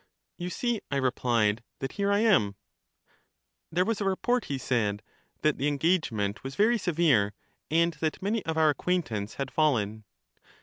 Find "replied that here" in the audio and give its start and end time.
0.95-2.11